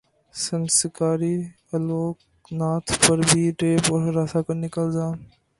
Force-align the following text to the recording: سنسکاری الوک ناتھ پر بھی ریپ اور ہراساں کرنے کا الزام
سنسکاری 0.35 1.35
الوک 1.73 2.17
ناتھ 2.51 2.91
پر 3.03 3.17
بھی 3.29 3.43
ریپ 3.61 3.91
اور 3.91 4.01
ہراساں 4.07 4.41
کرنے 4.47 4.69
کا 4.73 4.81
الزام 4.81 5.15